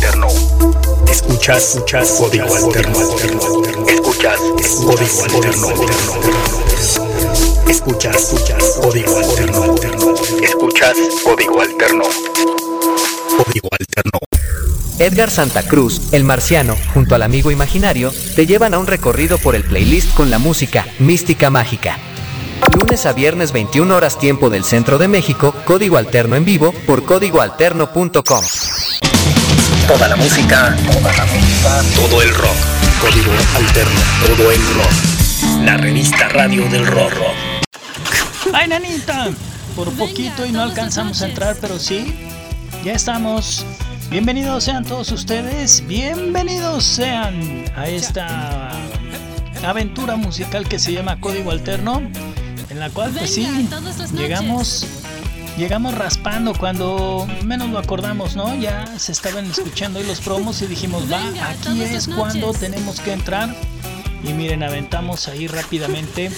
[0.00, 0.28] alterno.
[1.10, 2.98] Escuchas, escuchas código alterno.
[3.86, 4.40] Escuchas
[4.78, 5.68] código alterno.
[7.68, 9.74] Escuchas, escuchas código alterno.
[10.42, 12.04] Escuchas código alterno.
[13.36, 14.18] Código alterno.
[14.98, 19.54] Edgar Santa Cruz, el marciano, junto al amigo imaginario, te llevan a un recorrido por
[19.54, 21.98] el playlist con la música Mística Mágica.
[22.78, 27.04] Lunes a viernes 21 horas tiempo del centro de México, código alterno en vivo por
[27.04, 28.44] códigoalterno.com.
[29.90, 32.54] Toda la música, toda la música, todo el rock.
[33.00, 35.64] Código alterno, todo el rock.
[35.64, 37.12] La revista radio del rock.
[38.52, 39.30] ¡Ay, nanita!
[39.74, 42.14] Por poquito y no alcanzamos a entrar, pero sí,
[42.84, 43.66] ya estamos.
[44.10, 48.70] Bienvenidos sean todos ustedes, bienvenidos sean a esta
[49.64, 52.00] aventura musical que se llama Código Alterno,
[52.68, 53.68] en la cual pues sí,
[54.14, 54.86] llegamos
[55.60, 58.54] llegamos raspando cuando menos lo acordamos, ¿no?
[58.54, 63.12] Ya se estaban escuchando ahí los promos y dijimos, va, aquí es cuando tenemos que
[63.12, 63.54] entrar.
[64.24, 66.30] Y miren, aventamos ahí rápidamente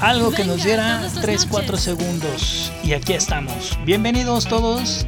[0.00, 2.70] algo que nos diera 3-4 segundos.
[2.84, 3.78] Y aquí estamos.
[3.86, 5.06] Bienvenidos todos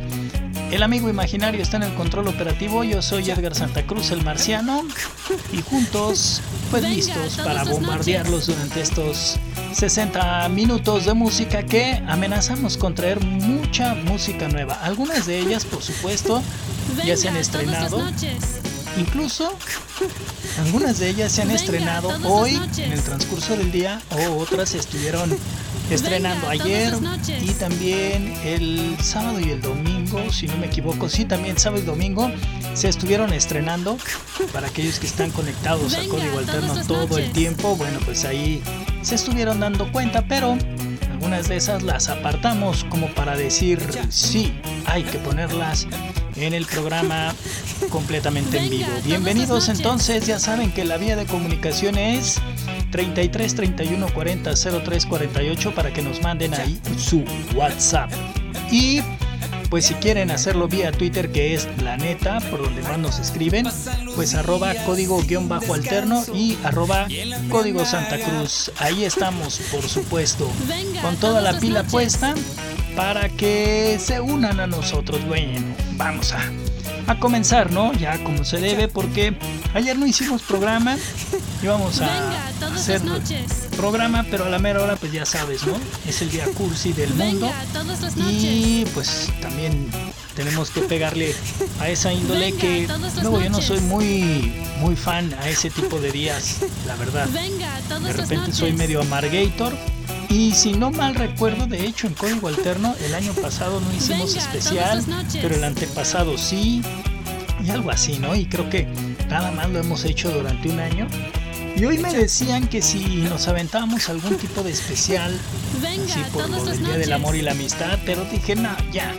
[0.74, 2.82] el amigo imaginario está en el control operativo.
[2.82, 4.82] Yo soy Edgar Santa Cruz, el marciano.
[5.52, 9.36] Y juntos, pues listos para bombardearlos durante estos
[9.72, 14.74] 60 minutos de música que amenazamos con traer mucha música nueva.
[14.82, 16.42] Algunas de ellas, por supuesto,
[17.04, 18.02] ya se han estrenado.
[18.96, 19.56] Incluso
[20.58, 25.36] algunas de ellas se han estrenado hoy en el transcurso del día o otras estuvieron
[25.90, 26.94] estrenando ayer
[27.42, 31.86] y también el sábado y el domingo, si no me equivoco, sí, también sábado y
[31.86, 32.30] domingo
[32.74, 33.98] se estuvieron estrenando
[34.52, 38.62] para aquellos que están conectados a Código Alterno todo el tiempo, bueno, pues ahí
[39.02, 40.56] se estuvieron dando cuenta, pero
[41.10, 44.52] algunas de esas las apartamos como para decir, sí,
[44.86, 45.86] hay que ponerlas
[46.36, 47.34] en el programa
[47.90, 48.88] completamente en vivo.
[49.04, 52.40] Bienvenidos entonces, ya saben que la vía de comunicación es
[52.90, 57.24] 33 31 40 03 48 para que nos manden ahí su
[57.54, 58.10] WhatsApp.
[58.70, 59.00] Y
[59.70, 63.66] pues si quieren hacerlo vía Twitter que es la neta, por donde más nos escriben,
[64.14, 67.08] pues arroba código guion bajo alterno y arroba
[67.50, 68.70] código Santa Cruz.
[68.78, 70.48] Ahí estamos, por supuesto,
[71.02, 72.34] con toda la pila puesta
[72.96, 75.24] para que se unan a nosotros.
[75.26, 76.40] Bueno, vamos a,
[77.06, 77.92] a comenzar, ¿no?
[77.92, 79.36] Ya como se debe, porque
[79.74, 80.96] ayer no hicimos programa.
[81.62, 83.00] Íbamos a hacer
[83.76, 85.74] programa, pero a la mera hora, pues ya sabes, ¿no?
[86.06, 87.50] Es el día cursi del mundo.
[88.30, 89.90] Y pues también
[90.36, 91.34] tenemos que pegarle
[91.80, 92.88] a esa índole que
[93.22, 97.26] luego yo no soy muy muy fan a ese tipo de días, la verdad.
[97.28, 99.72] De repente soy medio amargator
[100.34, 104.34] y si no mal recuerdo, de hecho en Código Alterno el año pasado no hicimos
[104.34, 105.04] especial,
[105.40, 106.82] pero el antepasado sí,
[107.64, 108.34] y algo así, ¿no?
[108.34, 108.88] Y creo que
[109.28, 111.06] nada más lo hemos hecho durante un año.
[111.76, 115.38] Y hoy me decían que si nos aventábamos algún tipo de especial,
[116.04, 119.14] así por del Día del Amor y la Amistad, pero dije, no, ya,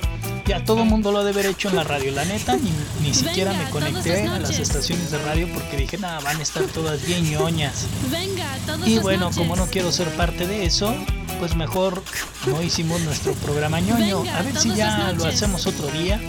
[0.45, 2.11] ya todo el mundo lo ha de haber hecho en la radio.
[2.11, 6.19] La neta, ni, ni siquiera me conecté a las estaciones de radio porque dije, nada,
[6.19, 7.87] van a estar todas bien ñoñas.
[8.85, 10.93] Y bueno, como no quiero ser parte de eso,
[11.39, 12.03] pues mejor
[12.47, 14.23] no hicimos nuestro programa ñoño.
[14.33, 16.19] A ver si ya lo hacemos otro día.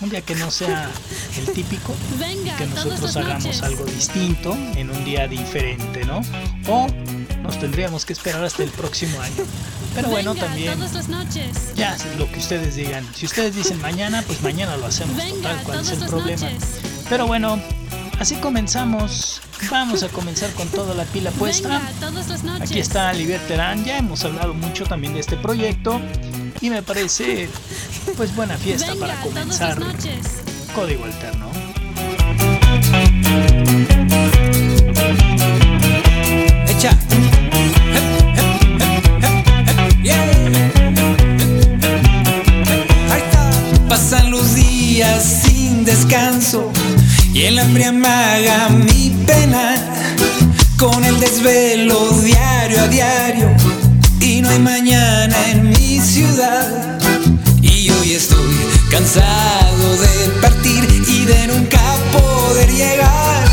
[0.00, 0.90] Un día que no sea
[1.38, 1.94] el típico
[2.44, 6.20] y que nosotros hagamos algo distinto en un día diferente, ¿no?
[6.68, 6.88] O
[7.44, 9.44] nos tendríamos que esperar hasta el próximo año.
[9.94, 10.76] Pero bueno, también
[11.76, 13.06] ya lo que ustedes digan.
[13.14, 15.16] Si ustedes dicen mañana, pues mañana lo hacemos.
[15.16, 16.48] Total, ¿cuál es el problema?
[17.08, 17.60] Pero bueno,
[18.18, 19.40] así comenzamos.
[19.70, 21.80] Vamos a comenzar con toda la pila puesta.
[22.60, 23.84] Aquí está Olivier Terán.
[23.84, 26.00] Ya hemos hablado mucho también de este proyecto.
[26.60, 27.48] Y me parece,
[28.16, 29.78] pues, buena fiesta para comenzar
[30.74, 31.50] Código Alterno.
[36.68, 36.98] Echa.
[45.02, 46.70] Sin descanso
[47.32, 49.74] y el hambre amaga mi pena
[50.78, 53.56] con el desvelo diario a diario.
[54.20, 57.00] Y no hay mañana en mi ciudad.
[57.60, 58.54] Y hoy estoy
[58.88, 61.82] cansado de partir y de nunca
[62.12, 63.44] poder llegar.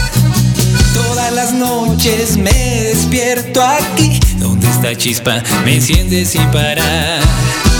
[0.93, 7.70] Todas las noches me despierto aquí donde esta chispa me enciende sin parar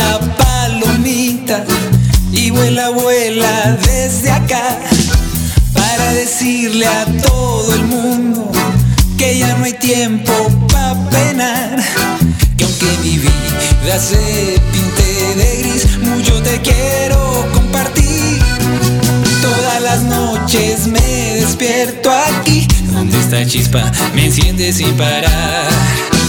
[0.00, 1.64] vuela palomita
[2.32, 4.78] y vuela vuela desde acá
[5.74, 8.50] para decirle a todo el mundo
[9.18, 10.32] que ya no hay tiempo
[10.68, 11.80] para penar
[13.82, 18.38] vida se pinte de gris, mucho te quiero compartir.
[19.42, 21.00] Todas las noches me
[21.36, 26.19] despierto aquí, donde está chispa me enciende sin parar.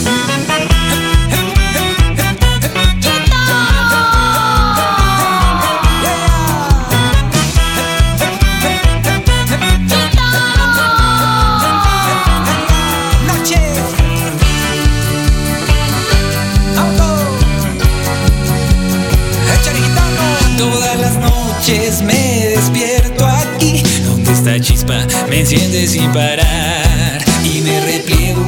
[25.41, 27.17] Enciende sin parar.
[27.43, 28.45] Y me repliego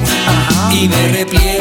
[0.71, 1.52] y me repliego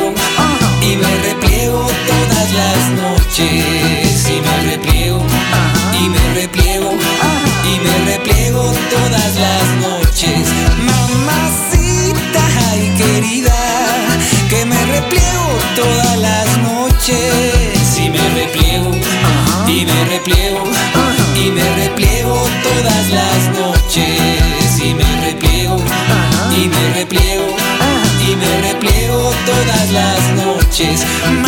[30.85, 31.42] noches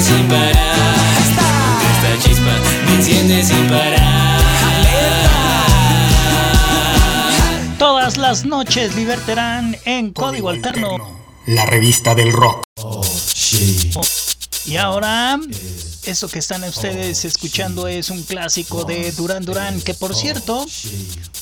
[0.00, 0.54] enciende sin parar
[1.20, 2.54] está chispa
[2.86, 4.40] me enciende sin parar
[7.78, 10.98] Todas las noches divertirán en Código Alterno.
[11.46, 12.62] La revista del rock.
[14.66, 15.40] Y ahora,
[16.04, 20.66] eso que están ustedes escuchando es un clásico de Duran Duran, que por cierto,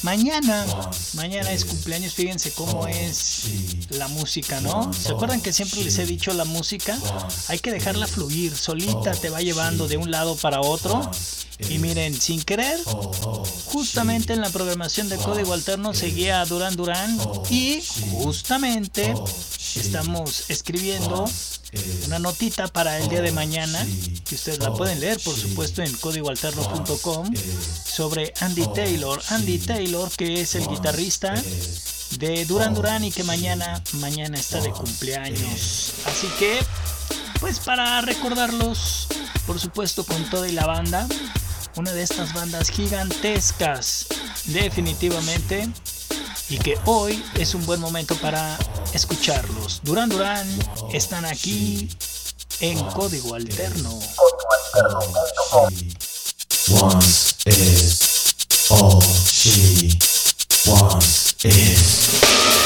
[0.02, 0.66] mañana,
[1.14, 3.44] mañana es cumpleaños, fíjense cómo es
[3.90, 4.92] la música, ¿no?
[4.92, 6.98] ¿Se acuerdan que siempre les he dicho la música?
[7.48, 11.08] Hay que dejarla fluir, solita te va llevando de un lado para otro.
[11.68, 12.78] Y miren, sin querer,
[13.64, 17.18] justamente en la programación de Código Alterno seguía a Duran Duran
[17.50, 17.82] y
[18.12, 19.12] justamente
[19.80, 21.28] estamos escribiendo
[22.06, 23.86] una notita para el día de mañana
[24.26, 29.20] que ustedes la pueden leer por supuesto en códigoalterno.com sobre Andy Taylor.
[29.28, 31.34] Andy Taylor que es el guitarrista
[32.18, 35.94] de Duran Duran y que mañana mañana está de cumpleaños.
[36.06, 36.58] así que
[37.40, 39.06] pues para recordarlos
[39.46, 41.06] por supuesto con toda y la banda
[41.76, 44.06] una de estas bandas gigantescas
[44.46, 45.68] definitivamente
[46.48, 48.58] y que hoy es un buen momento para
[48.92, 49.80] escucharlos.
[49.82, 50.46] Duran Duran
[50.92, 51.88] están aquí
[52.60, 53.98] en Código Alterno.
[56.70, 58.34] Once is
[58.70, 59.98] all she
[61.44, 62.57] is.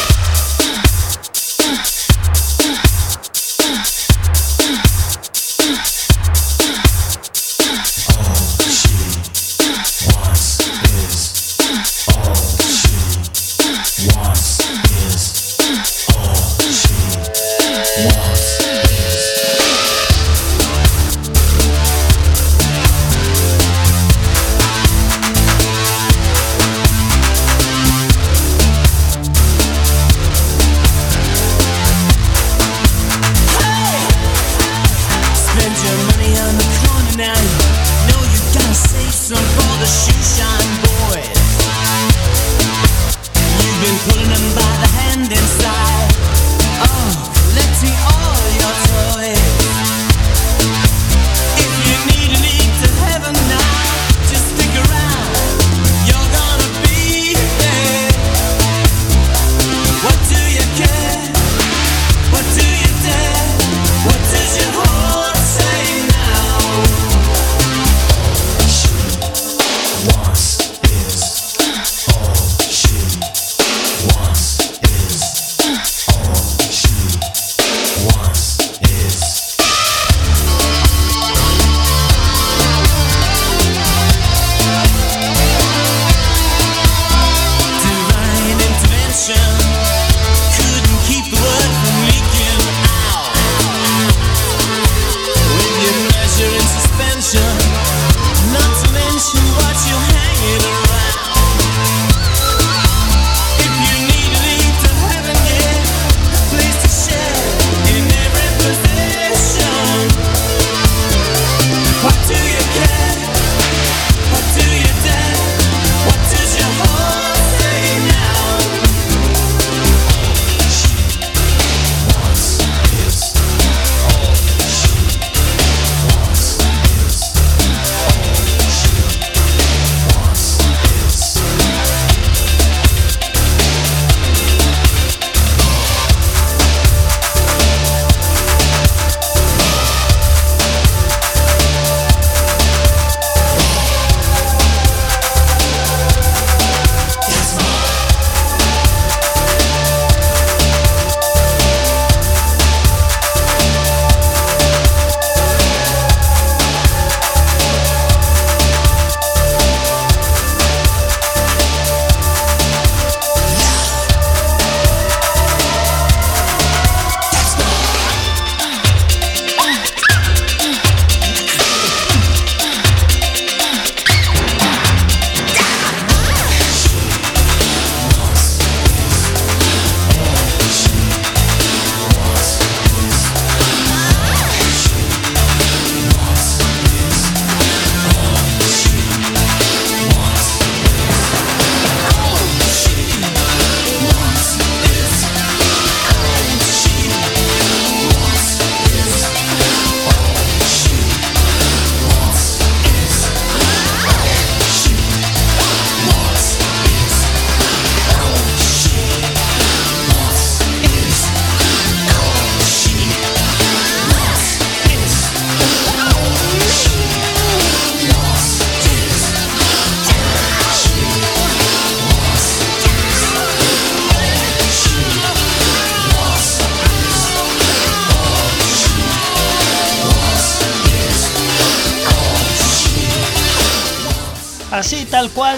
[44.54, 44.91] by the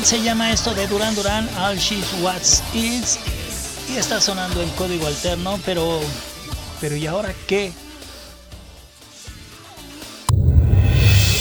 [0.04, 2.42] se llama esto de Duran Duran, All She's What
[2.74, 3.18] Is.
[3.88, 6.00] Y está sonando en código alterno, pero.
[6.80, 7.72] Pero ¿y ahora qué?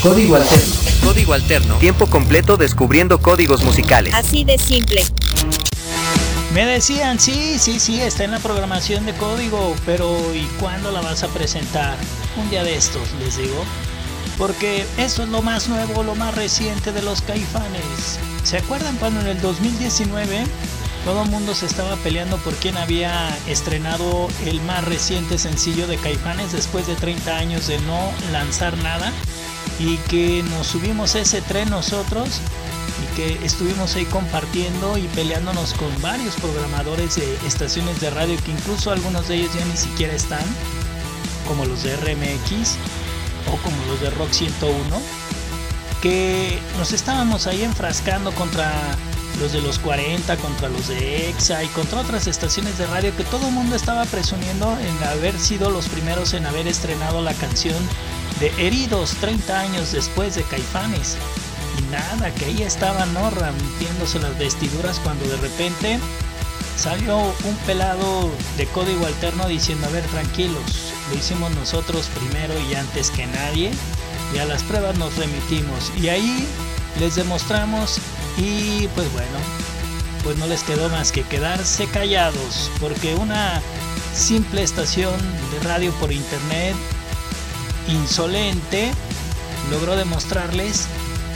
[0.02, 0.74] Código alterno.
[1.04, 1.76] Código alterno.
[1.76, 4.14] Tiempo completo descubriendo códigos musicales.
[4.14, 5.04] Así de simple.
[6.54, 11.02] Me decían, sí, sí, sí, está en la programación de código, pero ¿y cuándo la
[11.02, 11.98] vas a presentar?
[12.38, 13.66] Un día de estos, les digo.
[14.38, 18.20] Porque esto es lo más nuevo, lo más reciente de los caifanes.
[18.44, 20.46] ¿Se acuerdan cuando en el 2019
[21.06, 25.98] todo el mundo se estaba peleando por quién había estrenado el más reciente sencillo de
[25.98, 29.12] caifanes después de 30 años de no lanzar nada?
[29.80, 32.42] Y que nos subimos ese tren nosotros
[33.04, 38.52] y que estuvimos ahí compartiendo y peleándonos con varios programadores de estaciones de radio que
[38.52, 40.44] incluso algunos de ellos ya ni siquiera están,
[41.48, 42.78] como los de RMX
[43.52, 45.02] o como los de Rock 101,
[46.02, 48.72] que nos estábamos ahí enfrascando contra
[49.40, 53.24] los de los 40, contra los de EXA y contra otras estaciones de radio que
[53.24, 57.78] todo el mundo estaba presumiendo en haber sido los primeros en haber estrenado la canción
[58.40, 61.18] de Heridos 30 años después de Caifanes.
[61.80, 63.30] Y nada, que ahí estaban, ¿no?
[63.32, 66.00] Rompiéndose las vestiduras cuando de repente
[66.78, 72.76] salió un pelado de código alterno diciendo, a ver, tranquilos, lo hicimos nosotros primero y
[72.76, 73.72] antes que nadie,
[74.34, 75.92] y a las pruebas nos remitimos.
[76.02, 76.48] Y ahí
[77.00, 77.98] les demostramos
[78.38, 79.38] y pues bueno,
[80.24, 83.62] pues no les quedó más que quedarse callados, porque una
[84.16, 85.14] simple estación
[85.52, 86.76] de radio por internet
[87.88, 88.92] insolente
[89.70, 90.88] logró demostrarles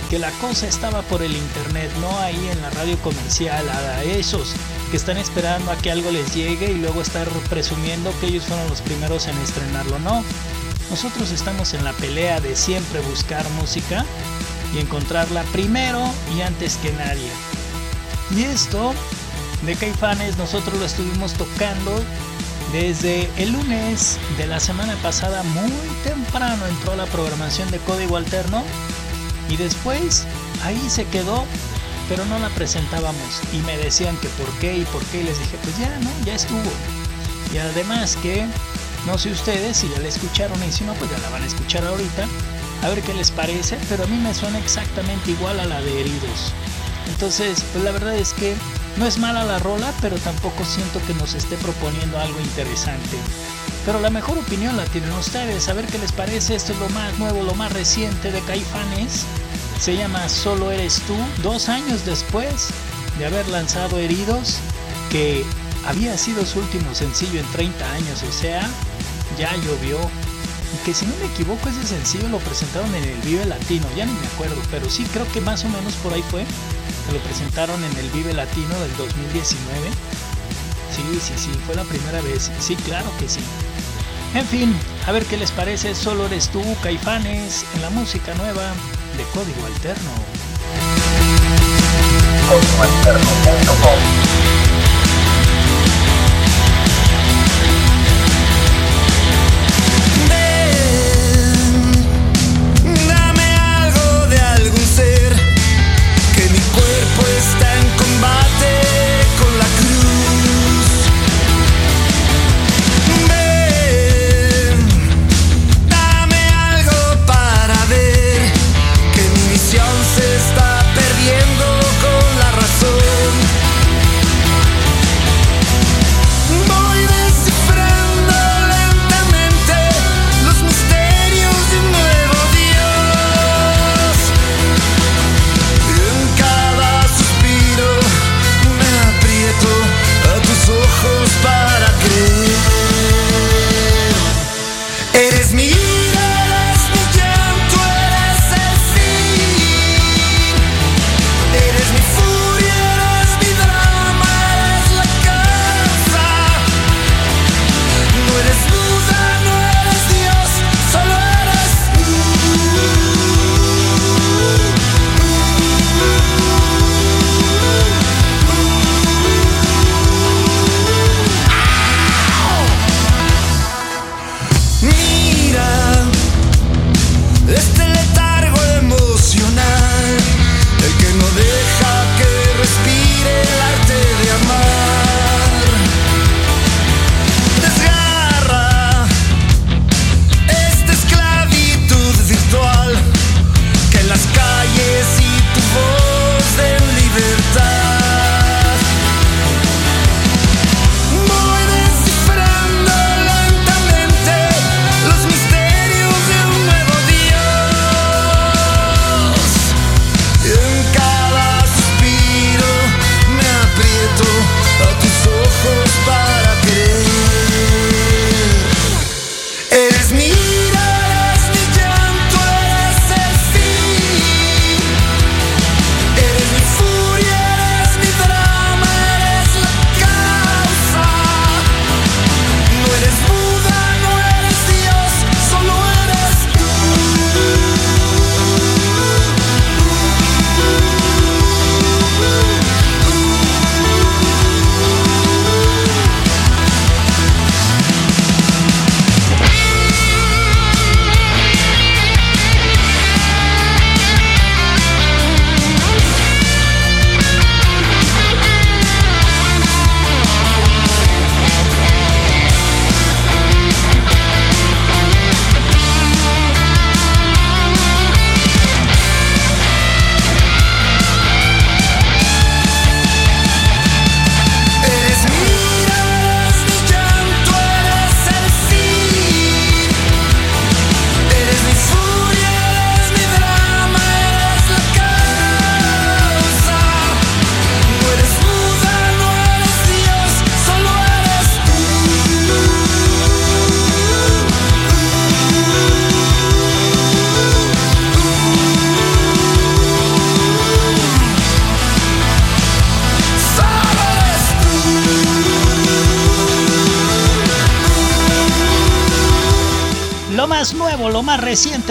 [0.09, 4.53] que la cosa estaba por el internet, no ahí en la radio comercial, a esos
[4.89, 8.67] que están esperando a que algo les llegue y luego estar presumiendo que ellos fueron
[8.69, 9.99] los primeros en estrenarlo.
[9.99, 10.23] No,
[10.89, 14.05] nosotros estamos en la pelea de siempre buscar música
[14.73, 16.01] y encontrarla primero
[16.35, 17.29] y antes que nadie.
[18.35, 18.93] Y esto
[19.65, 22.01] de Caifanes nosotros lo estuvimos tocando
[22.71, 25.71] desde el lunes de la semana pasada, muy
[26.03, 28.61] temprano entró la programación de Código Alterno
[29.49, 30.25] y después
[30.63, 31.45] ahí se quedó,
[32.09, 33.41] pero no la presentábamos.
[33.53, 35.21] Y me decían que por qué y por qué.
[35.21, 36.09] Y les dije, pues ya, ¿no?
[36.25, 36.71] Ya estuvo.
[37.53, 38.45] Y además que,
[39.05, 41.47] no sé ustedes si ya la escucharon y si no, pues ya la van a
[41.47, 42.27] escuchar ahorita.
[42.83, 46.01] A ver qué les parece, pero a mí me suena exactamente igual a la de
[46.01, 46.53] Heridos.
[47.09, 48.55] Entonces, pues la verdad es que
[48.97, 53.17] no es mala la rola, pero tampoco siento que nos esté proponiendo algo interesante.
[53.85, 56.55] Pero la mejor opinión la tienen ustedes, a ver qué les parece.
[56.55, 59.25] Esto es lo más nuevo, lo más reciente de Caifanes.
[59.79, 62.69] Se llama Solo Eres Tú, dos años después
[63.19, 64.57] de haber lanzado Heridos,
[65.11, 65.45] que
[65.85, 68.67] había sido su último sencillo en 30 años, o sea,
[69.37, 69.97] ya llovió.
[70.73, 74.05] Y que si no me equivoco ese sencillo lo presentaron en el Vive Latino, ya
[74.05, 76.43] ni me acuerdo, pero sí creo que más o menos por ahí fue.
[77.13, 79.89] Lo presentaron en el Vive Latino del 2019.
[80.93, 82.51] Sí, sí, sí, fue la primera vez.
[82.59, 83.39] Sí, claro que sí.
[84.33, 85.95] En fin, a ver qué les parece.
[85.95, 88.73] Solo eres tú, Caifanes, en la música nueva
[89.17, 90.11] de Código Alterno.
[93.83, 94.26] Ven,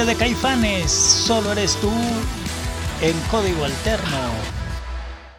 [0.04, 0.92] de Caifanes.
[0.92, 1.90] Solo eres tú
[3.00, 4.18] en código alterno.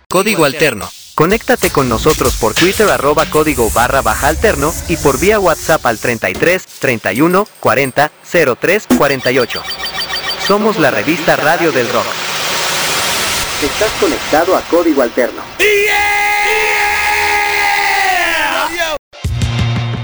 [0.09, 0.89] Código alterno.
[1.13, 5.99] Conéctate con nosotros por Twitter arroba código barra baja alterno y por vía WhatsApp al
[5.99, 8.11] 33 31 40
[8.59, 9.63] 03 48.
[10.47, 12.05] Somos la revista Radio del Rock.
[13.61, 15.41] Estás conectado a Código Alterno.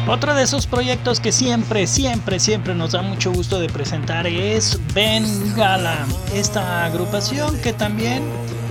[0.05, 4.77] Otro de esos proyectos que siempre, siempre, siempre nos da mucho gusto de presentar es
[4.93, 6.05] Bengala.
[6.33, 8.21] Esta agrupación que también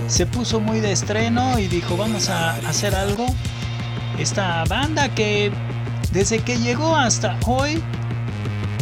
[0.07, 3.25] se puso muy de estreno y dijo vamos a hacer algo.
[4.19, 5.51] Esta banda que
[6.11, 7.81] desde que llegó hasta hoy,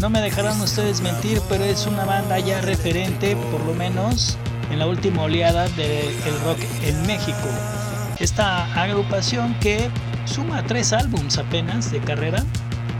[0.02, 4.38] no me dejarán ustedes mentir, pero es una banda ya referente, por lo menos
[4.72, 7.48] en la última oleada del rock en México.
[8.20, 9.90] Esta agrupación que
[10.26, 12.44] suma tres álbums apenas de carrera,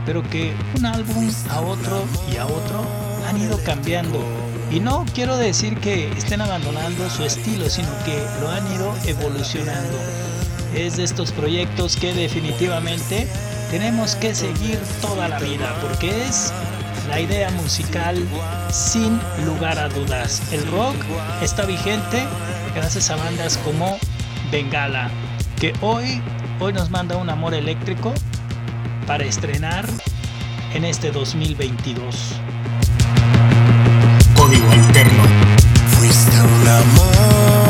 [0.06, 2.84] pero que un álbum a otro y a otro
[3.28, 4.20] han ido cambiando.
[4.70, 9.98] Y no quiero decir que estén abandonando su estilo, sino que lo han ido evolucionando.
[10.74, 13.28] Es de estos proyectos que definitivamente
[13.70, 16.52] tenemos que seguir toda la vida, porque es
[17.08, 18.16] la idea musical
[18.70, 20.42] sin lugar a dudas.
[20.52, 20.96] El rock
[21.42, 22.24] está vigente
[22.74, 23.98] gracias a bandas como
[24.50, 25.10] Bengala,
[25.60, 26.20] que hoy,
[26.62, 28.14] hoy nos manda un amor eléctrico
[29.04, 29.84] para estrenar
[30.74, 32.34] en este 2022.
[34.36, 35.22] Código alterno.
[35.98, 37.61] Fuiste un amor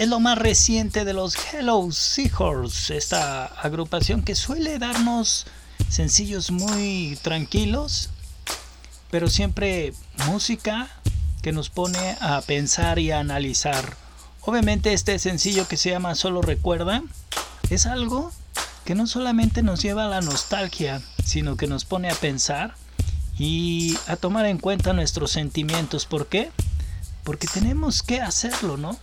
[0.00, 5.44] es lo más reciente de los Hello Seahorse, esta agrupación que suele darnos
[5.90, 8.08] sencillos muy tranquilos,
[9.10, 9.92] pero siempre
[10.26, 10.88] música
[11.42, 13.94] que nos pone a pensar y a analizar.
[14.40, 17.02] Obviamente este sencillo que se llama Solo Recuerda
[17.68, 18.32] es algo
[18.86, 22.74] que no solamente nos lleva a la nostalgia, sino que nos pone a pensar
[23.38, 26.06] y a tomar en cuenta nuestros sentimientos.
[26.06, 26.50] ¿Por qué?
[27.22, 28.98] Porque tenemos que hacerlo, ¿no?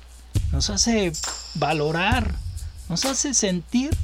[0.52, 1.12] Nos hace
[1.56, 2.36] valorar,
[2.90, 3.96] nos hace sentir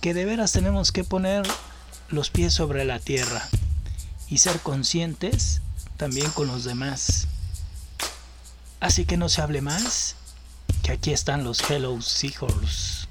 [0.00, 1.42] que de veras tenemos que poner
[2.08, 3.48] los pies sobre la tierra
[4.28, 5.60] y ser conscientes
[5.96, 7.26] también con los demás.
[8.80, 10.16] Así que no se hable más,
[10.82, 13.06] que aquí están los Hello Seahorse.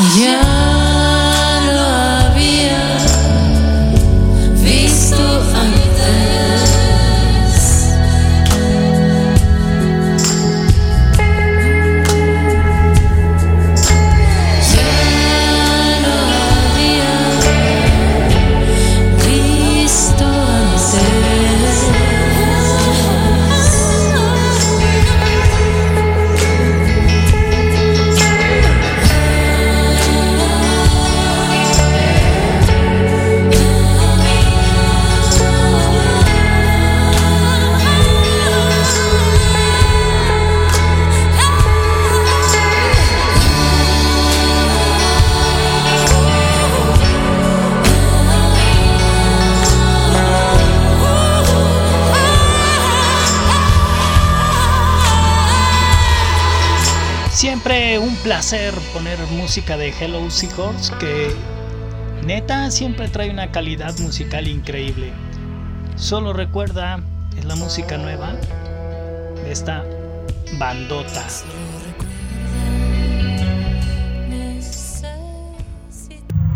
[0.00, 0.69] Ya
[58.30, 61.34] placer poner música de Hello Seahorse que
[62.24, 65.12] neta siempre trae una calidad musical increíble.
[65.96, 67.00] Solo recuerda,
[67.36, 68.34] es la música nueva
[69.34, 69.84] de esta
[70.60, 71.26] bandota.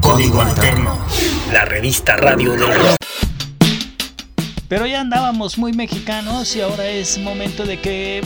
[0.01, 0.97] Código Alterno.
[1.53, 2.97] La revista radio del rock.
[4.69, 8.23] Pero ya andábamos muy mexicanos y ahora es momento de que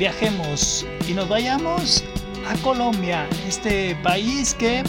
[0.00, 2.02] viajemos y nos vayamos
[2.48, 4.82] a Colombia, este país que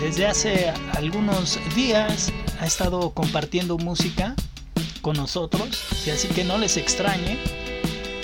[0.00, 4.34] desde hace algunos días ha estado compartiendo música
[5.02, 7.38] con nosotros y así que no les extrañe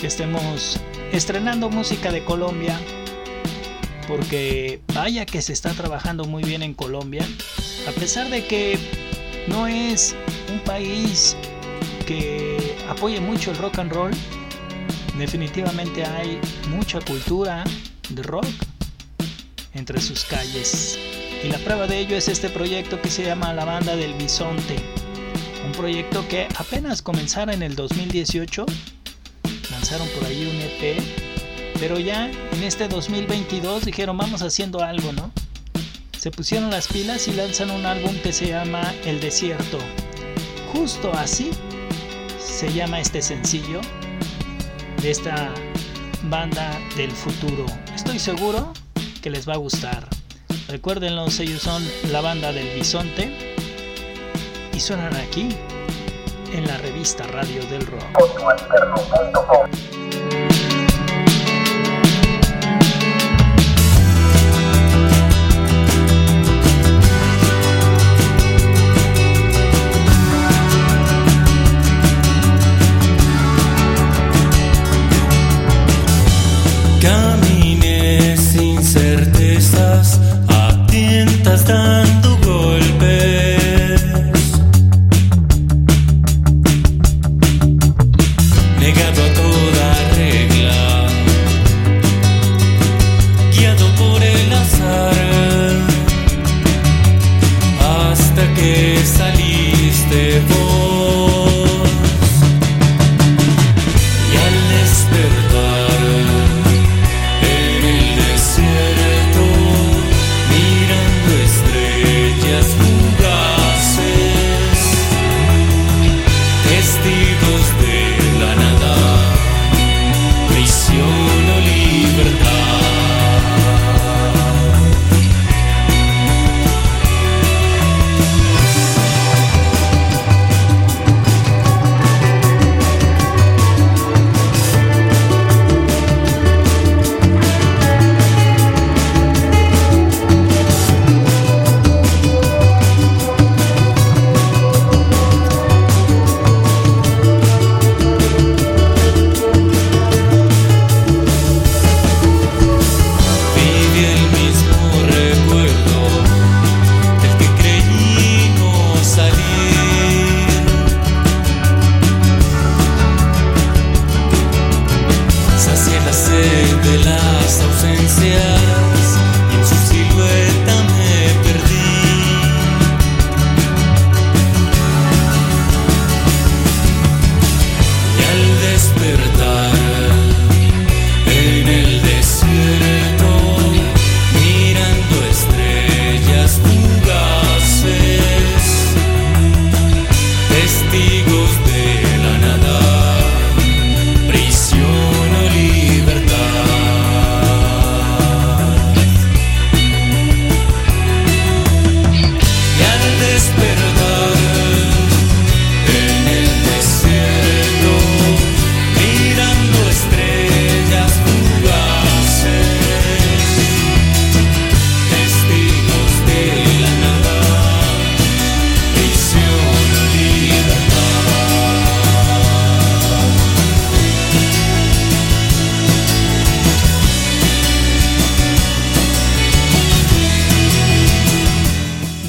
[0.00, 0.80] que estemos
[1.12, 2.80] estrenando música de Colombia
[4.08, 7.26] porque vaya que se está trabajando muy bien en Colombia
[7.86, 8.78] a pesar de que
[9.48, 10.16] no es
[10.50, 11.36] un país
[12.06, 14.12] que apoye mucho el rock and roll
[15.18, 17.64] definitivamente hay mucha cultura
[18.10, 18.46] de rock
[19.74, 20.98] entre sus calles.
[21.44, 24.76] Y la prueba de ello es este proyecto que se llama La Banda del Bisonte.
[25.64, 28.66] Un proyecto que apenas comenzara en el 2018.
[29.70, 31.02] Lanzaron por ahí un EP.
[31.78, 35.32] Pero ya en este 2022 dijeron vamos haciendo algo, ¿no?
[36.18, 39.78] Se pusieron las pilas y lanzan un álbum que se llama El Desierto.
[40.74, 41.50] Justo así
[42.38, 43.80] se llama este sencillo
[45.00, 45.54] de esta
[46.24, 47.64] banda del futuro.
[48.00, 48.72] Estoy seguro
[49.22, 50.08] que les va a gustar.
[50.68, 53.30] Recuérdenlos, ellos son la banda del bisonte
[54.72, 55.50] y suenan aquí
[56.50, 59.69] en la revista Radio del Rock.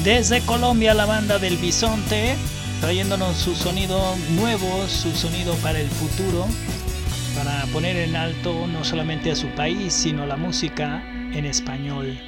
[0.04, 2.36] Desde Colombia la banda del Bisonte,
[2.80, 6.44] trayéndonos su sonido nuevo, su sonido para el futuro,
[7.36, 12.18] para poner en alto no solamente a su país, sino la música en español.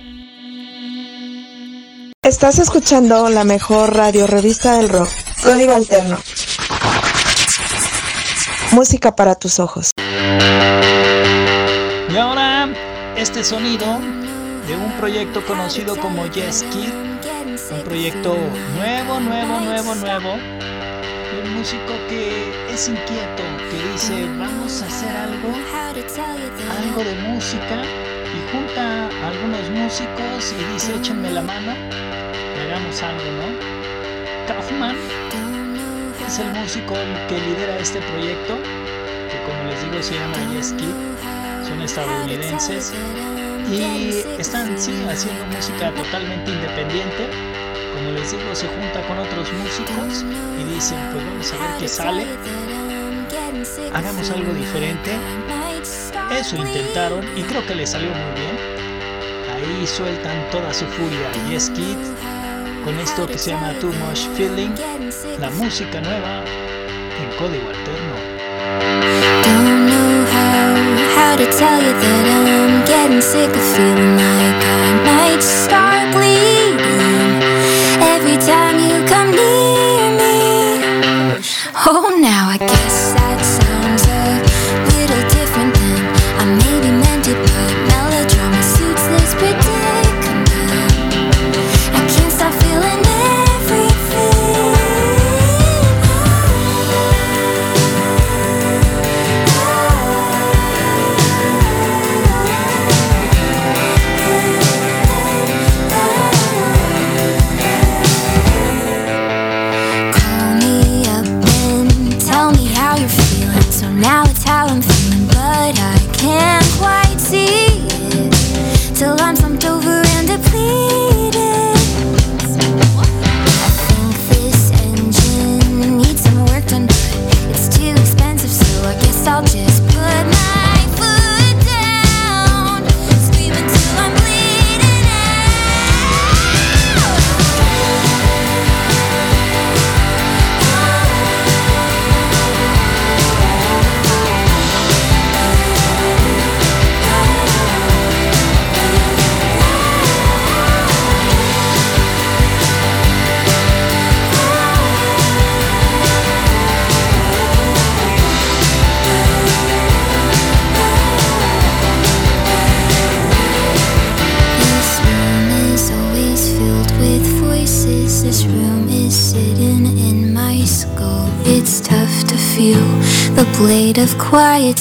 [2.22, 5.08] Estás escuchando la mejor radio revista del rock.
[5.42, 6.18] Código Alterno.
[8.70, 9.90] Música para tus ojos.
[12.08, 12.68] Y ahora
[13.16, 13.98] este sonido
[14.68, 17.13] de un proyecto conocido como Yes Kid,
[17.70, 18.36] un proyecto
[18.76, 25.48] nuevo, nuevo, nuevo, nuevo, un músico que es inquieto, que dice vamos a hacer algo,
[26.78, 27.82] algo de música.
[28.34, 34.48] Y junta a algunos músicos y dice échenme la mano y hagamos algo, ¿no?
[34.48, 34.96] Kaufman
[36.26, 36.94] es el músico
[37.28, 42.92] que lidera este proyecto, que como les digo se llama Yes Kid, son estadounidenses.
[43.70, 47.53] Y están sí, haciendo música totalmente independiente.
[48.04, 50.26] Como les digo, se junta con otros músicos
[50.60, 52.26] y dicen, pues vamos a ver qué sale.
[53.94, 55.16] Hagamos algo diferente.
[56.38, 58.58] Eso intentaron y creo que les salió muy bien.
[59.54, 61.96] Ahí sueltan toda su furia Yes Kid
[62.84, 64.74] con esto que se llama Too Much Feeling,
[65.40, 68.14] la música nueva en código alterno.
[78.26, 79.63] Every time you come near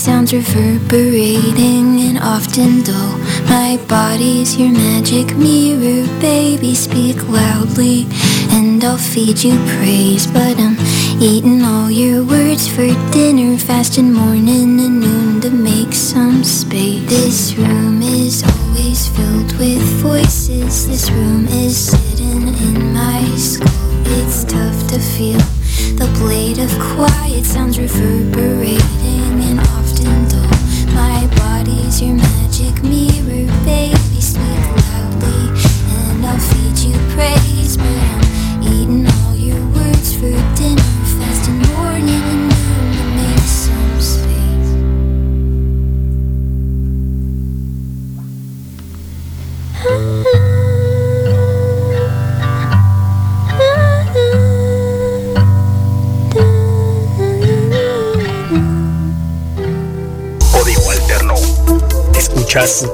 [0.04, 3.18] sounds reverberating and often dull.
[3.48, 6.76] My body's your magic mirror, baby.
[6.76, 8.08] Speak loudly
[8.52, 10.28] and I'll feed you praise.
[10.28, 10.76] But I'm
[11.22, 17.08] eating all your words for dinner, fasting morning and noon to make some space.
[17.10, 20.86] This room is always filled with voices.
[20.86, 21.43] This room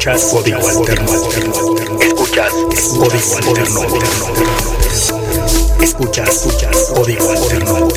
[0.09, 1.05] Escuchas, código alterno.
[2.01, 2.51] Escuchas,
[2.97, 3.81] código alterno.
[5.79, 7.87] Escuchas, escuchas, código alterno.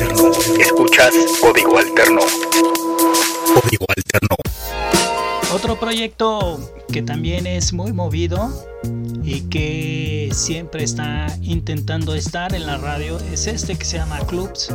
[0.59, 2.21] Escuchas, código alterno.
[3.55, 4.35] Código alterno.
[5.55, 6.59] Otro proyecto
[6.91, 8.63] que también es muy movido
[9.23, 14.67] y que siempre está intentando estar en la radio es este que se llama Clubs,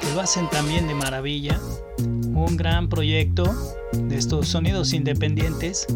[0.00, 1.60] que lo hacen también de maravilla.
[1.98, 5.86] Un gran proyecto de estos sonidos independientes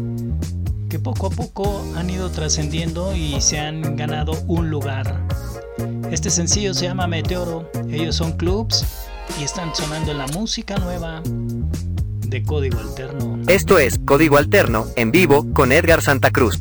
[0.89, 5.21] que poco a poco han ido trascendiendo y se han ganado un lugar.
[6.11, 8.85] Este sencillo se llama Meteoro, ellos son Clubs
[9.39, 13.39] y están sonando la música nueva de Código Alterno.
[13.47, 16.59] Esto es Código Alterno en vivo con Edgar Santa Cruz.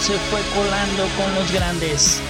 [0.00, 2.20] Se fue colando con los grandes.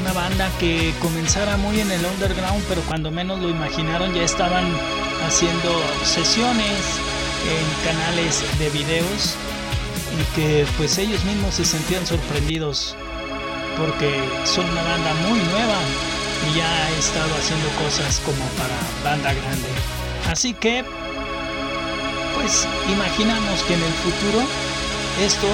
[0.00, 4.64] Una banda que comenzara muy en el underground, pero cuando menos lo imaginaron ya estaban
[5.24, 6.80] haciendo sesiones
[7.46, 9.36] en canales de videos
[10.18, 12.96] y que pues ellos mismos se sentían sorprendidos
[13.78, 14.12] porque
[14.44, 15.78] son una banda muy nueva
[16.50, 19.68] y ya ha estado haciendo cosas como para banda grande.
[20.28, 20.84] Así que
[22.34, 24.42] pues imaginamos que en el futuro
[25.22, 25.46] esto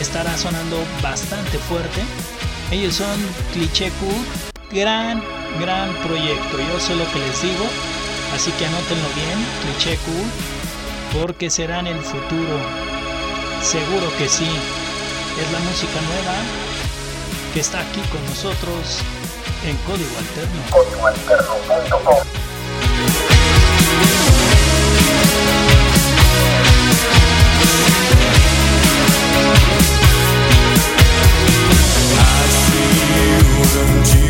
[0.00, 2.02] estará sonando bastante fuerte.
[2.70, 3.20] Ellos son
[3.52, 3.92] Cliché
[4.72, 5.22] gran,
[5.60, 6.58] gran proyecto.
[6.58, 7.64] Yo sé lo que les digo,
[8.34, 9.98] así que anótenlo bien, Cliché
[11.12, 12.58] porque será en el futuro.
[13.62, 14.48] Seguro que sí.
[15.40, 16.34] Es la música nueva
[17.54, 18.98] que está aquí con nosotros
[19.64, 20.62] en Código Alterno.
[32.12, 34.29] I see you, and you?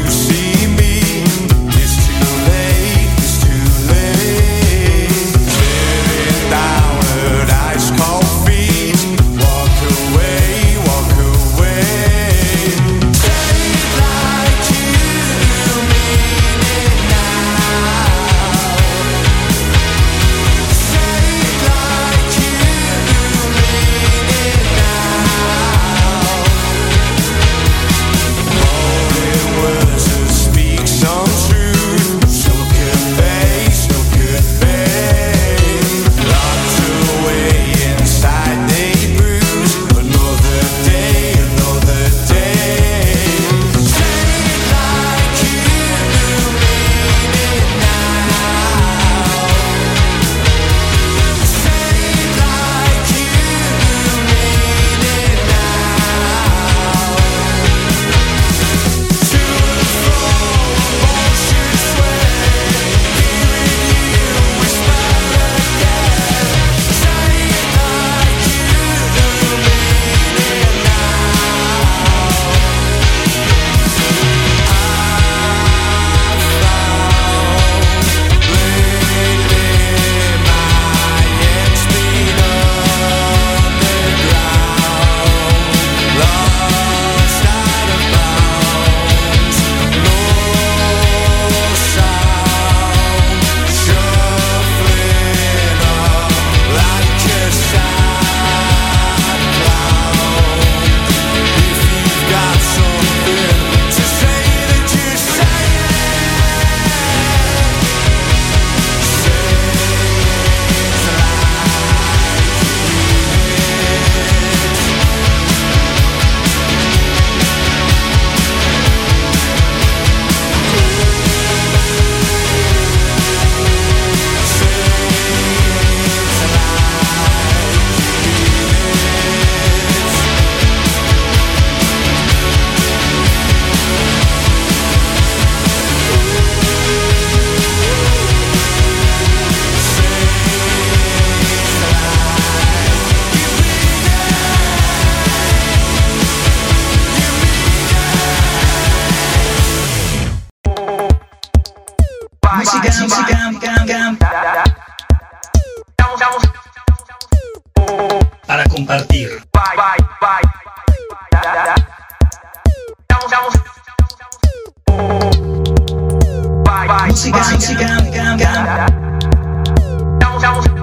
[158.60, 159.30] Para compartir.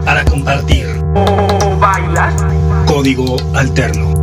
[0.03, 0.87] Para compartir.
[2.87, 4.13] Código alterno.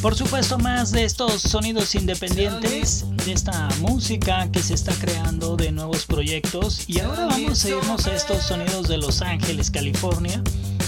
[0.00, 5.70] Por supuesto, más de estos sonidos independientes, de esta música que se está creando, de
[5.70, 6.84] nuevos proyectos.
[6.88, 10.42] Y ahora vamos a irnos a estos sonidos de Los Ángeles, California.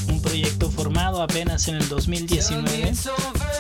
[0.09, 2.95] Un proyecto formado apenas en el 2019.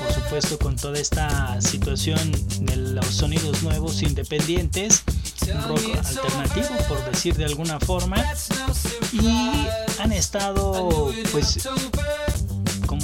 [0.00, 2.18] Por supuesto, con toda esta situación
[2.60, 5.04] de los sonidos nuevos independientes.
[5.52, 8.16] Un rock alternativo, por decir de alguna forma.
[9.12, 9.68] Y
[10.00, 11.68] han estado, pues,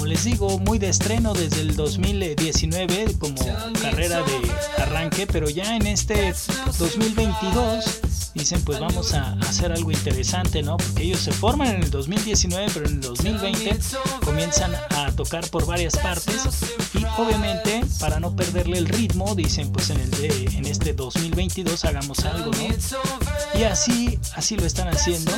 [0.01, 3.35] como les digo, muy de estreno desde el 2019 como
[3.79, 6.33] carrera de arranque, pero ya en este
[6.79, 7.85] 2022
[8.33, 10.77] dicen pues vamos a hacer algo interesante, ¿no?
[10.77, 13.77] Porque ellos se forman en el 2019, pero en el 2020
[14.25, 16.47] comienzan a tocar por varias partes
[16.95, 21.85] y obviamente para no perderle el ritmo dicen pues en el de, en este 2022
[21.85, 23.59] hagamos algo, ¿no?
[23.59, 25.31] Y así así lo están haciendo,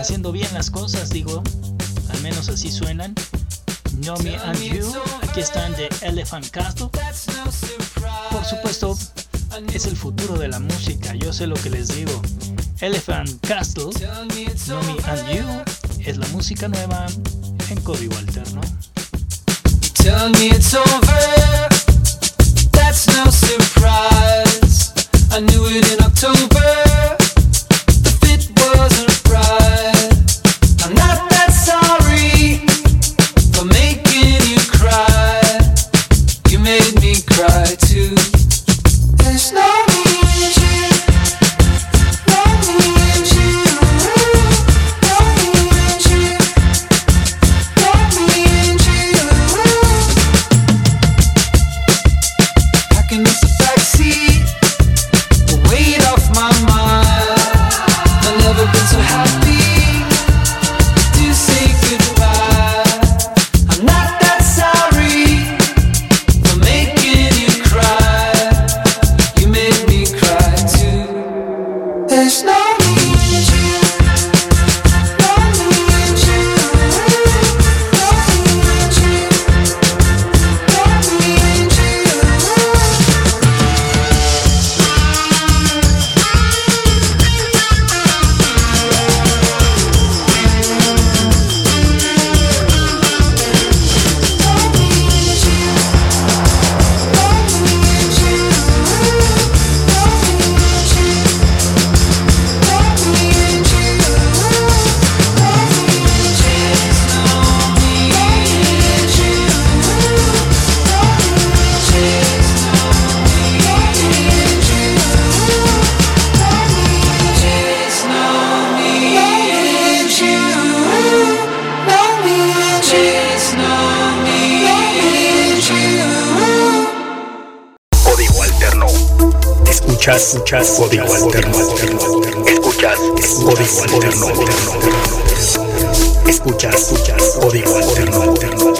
[0.00, 1.44] haciendo bien las cosas, digo,
[2.08, 3.14] al menos así suenan.
[4.04, 4.92] No Me and You,
[5.22, 6.88] aquí están de Elephant Castle.
[8.30, 8.96] Por supuesto,
[9.72, 12.20] es el futuro de la música, yo sé lo que les digo.
[12.80, 13.90] Elephant Castle,
[14.68, 17.06] No Me and You, es la música nueva
[17.70, 18.60] en código alterno.
[19.94, 21.68] Tell me it's over,
[22.72, 23.66] that's no surprise.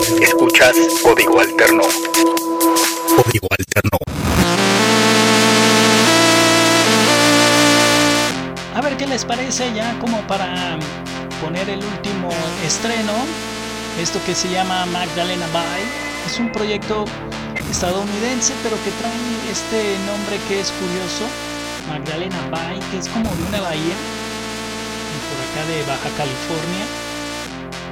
[0.06, 1.82] Escuchas código alterno.
[1.82, 3.98] Código alterno.
[8.72, 10.78] A ver qué les parece ya como para
[11.42, 12.30] poner el último
[12.64, 13.12] estreno.
[14.00, 15.82] Esto que se llama Magdalena Bay.
[16.24, 17.04] Es un proyecto
[17.68, 21.26] estadounidense pero que trae este nombre que es curioso.
[21.88, 23.96] Magdalena Bay, que es como de una bahía
[25.26, 27.05] por acá de Baja California.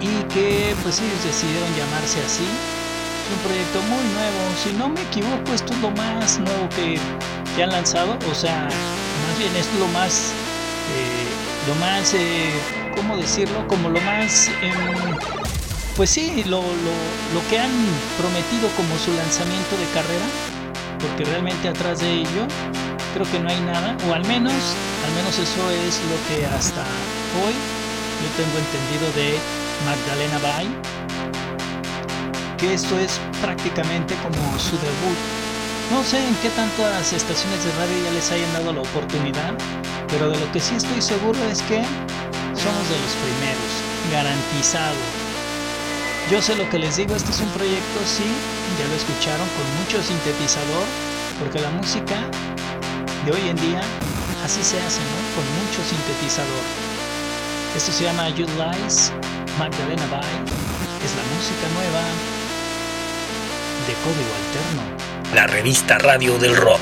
[0.04, 2.44] Y que pues ellos decidieron llamarse así.
[2.44, 4.40] Es un proyecto muy nuevo.
[4.62, 6.98] Si no me equivoco, esto es lo más nuevo que,
[7.56, 8.18] que han lanzado.
[8.30, 10.34] O sea, más bien es lo más
[10.92, 11.24] eh,
[11.66, 12.50] lo más, eh,
[12.94, 13.66] ¿cómo decirlo?
[13.68, 15.16] Como lo más, em,
[15.96, 16.94] pues sí, lo, lo,
[17.32, 17.72] lo que han
[18.18, 20.26] prometido como su lanzamiento de carrera,
[21.00, 22.44] porque realmente atrás de ello
[23.14, 24.52] creo que no hay nada, o al menos,
[25.06, 26.82] al menos eso es lo que hasta
[27.40, 29.38] hoy yo tengo entendido de
[29.84, 30.68] Magdalena Bay,
[32.58, 35.44] que esto es prácticamente como su debut
[35.90, 39.52] no sé en qué tantas estaciones de radio ya les hayan dado la oportunidad,
[40.08, 41.84] pero de lo que sí estoy seguro es que
[42.56, 43.70] somos de los primeros,
[44.10, 44.96] garantizado.
[46.30, 48.24] Yo sé lo que les digo, este es un proyecto, sí,
[48.78, 50.86] ya lo escucharon, con mucho sintetizador,
[51.38, 52.16] porque la música
[53.26, 53.82] de hoy en día
[54.42, 55.18] así se hace, ¿no?
[55.36, 56.93] Con mucho sintetizador.
[57.76, 59.12] Esto se llama You Lies,
[59.58, 60.22] Magdalena Bay.
[61.04, 62.02] Es la música nueva
[63.86, 65.34] de Código Alterno.
[65.34, 66.80] La revista Radio del Rock.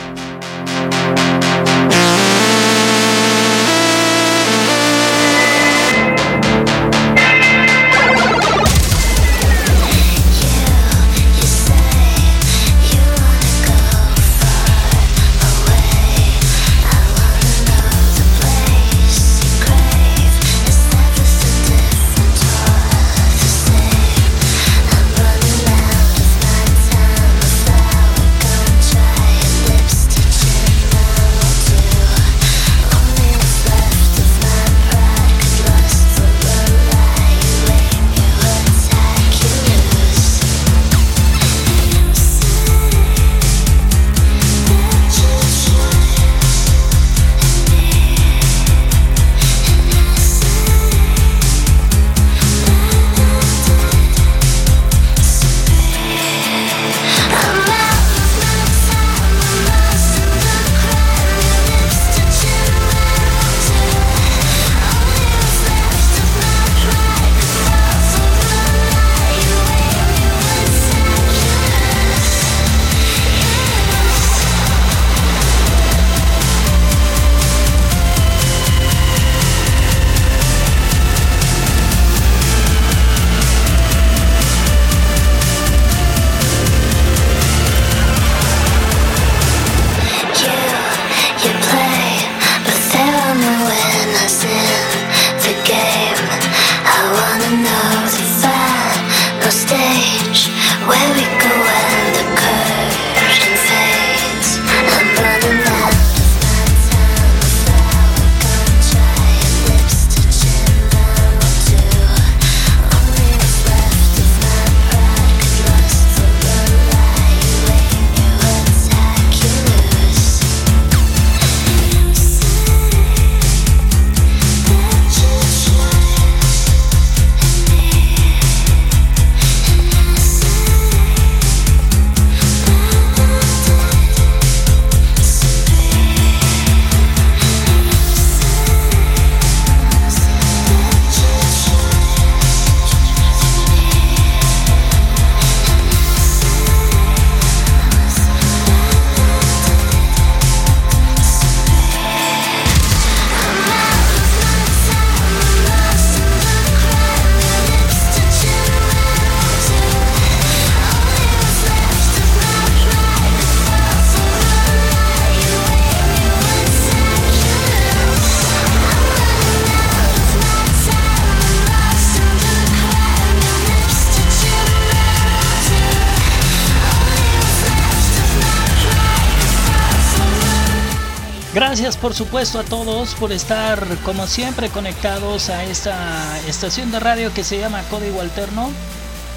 [182.03, 187.44] Por supuesto a todos por estar como siempre conectados a esta estación de radio que
[187.44, 188.70] se llama Código Alterno,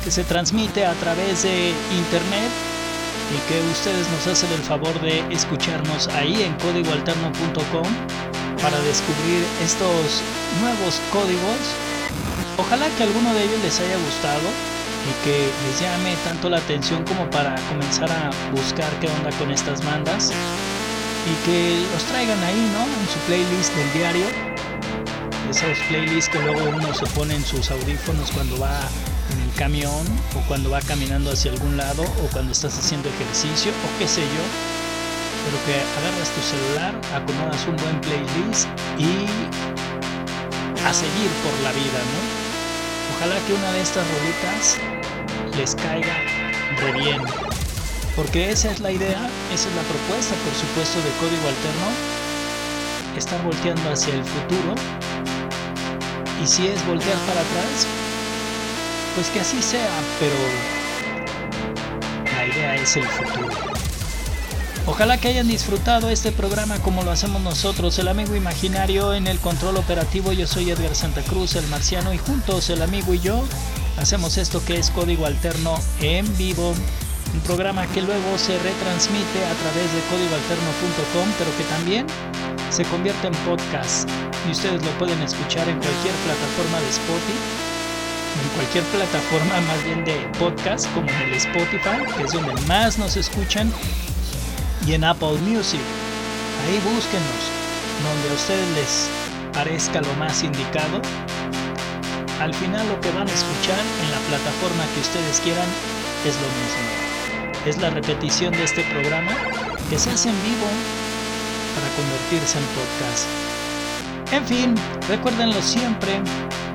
[0.03, 2.49] que se transmite a través de internet
[3.29, 7.87] y que ustedes nos hacen el favor de escucharnos ahí en códigoalterno.com
[8.59, 10.23] para descubrir estos
[10.59, 11.61] nuevos códigos.
[12.57, 14.49] Ojalá que alguno de ellos les haya gustado
[15.05, 19.51] y que les llame tanto la atención como para comenzar a buscar qué onda con
[19.51, 20.33] estas bandas
[21.25, 22.83] y que los traigan ahí, ¿no?
[22.83, 24.25] En su playlist del diario.
[25.49, 28.79] Esos playlists que luego uno se pone en sus audífonos cuando va
[29.33, 30.05] en el camión
[30.35, 34.21] o cuando va caminando hacia algún lado o cuando estás haciendo ejercicio o qué sé
[34.21, 34.43] yo.
[35.45, 38.67] Pero que agarras tu celular, acomodas un buen playlist
[38.97, 39.25] y
[40.83, 42.45] a seguir por la vida, ¿no?
[43.15, 44.77] Ojalá que una de estas rolitas
[45.57, 46.15] les caiga
[46.81, 47.44] re bien.
[48.15, 51.87] Porque esa es la idea, esa es la propuesta, por supuesto, de Código Alterno.
[53.17, 54.75] Estar volteando hacia el futuro.
[56.41, 57.87] Y si es voltear para atrás,
[59.15, 59.89] pues que así sea,
[60.19, 60.35] pero
[62.37, 63.49] la idea es el futuro.
[64.87, 69.39] Ojalá que hayan disfrutado este programa como lo hacemos nosotros, el amigo imaginario en el
[69.39, 70.31] control operativo.
[70.31, 73.43] Yo soy Edgar Santa Cruz, el marciano, y juntos el amigo y yo
[73.97, 76.75] hacemos esto que es Código Alterno en vivo
[77.35, 82.07] un programa que luego se retransmite a través de códigoalterno.com, pero que también
[82.71, 84.09] se convierte en podcast
[84.47, 87.39] y ustedes lo pueden escuchar en cualquier plataforma de Spotify,
[88.41, 92.97] en cualquier plataforma más bien de podcast, como en el Spotify, que es donde más
[92.97, 93.71] nos escuchan,
[94.87, 95.81] y en Apple Music.
[96.63, 97.41] Ahí búsquenos,
[98.03, 99.09] donde a ustedes les
[99.53, 101.01] parezca lo más indicado.
[102.39, 105.67] Al final lo que van a escuchar en la plataforma que ustedes quieran
[106.25, 107.04] es lo mismo.
[107.65, 109.31] Es la repetición de este programa
[109.89, 110.67] que se hace en vivo
[111.73, 113.25] para convertirse en podcast.
[114.31, 114.75] En fin,
[115.09, 116.21] recuérdenlo siempre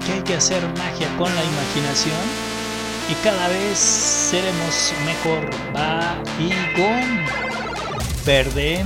[0.05, 2.19] que hay que hacer magia con la imaginación
[3.09, 5.49] y cada vez seremos mejor.
[5.77, 7.25] Va y con
[8.27, 8.85] verde.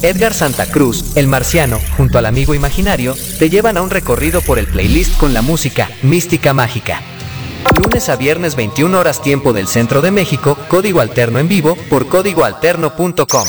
[0.00, 4.60] Edgar Santa Cruz, el marciano, junto al amigo imaginario, te llevan a un recorrido por
[4.60, 7.02] el playlist con la música mística mágica.
[7.76, 12.08] Lunes a viernes 21 horas tiempo del centro de México, código alterno en vivo por
[12.08, 13.46] códigoalterno.com.